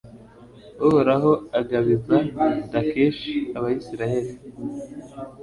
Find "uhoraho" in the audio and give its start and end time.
0.87-1.31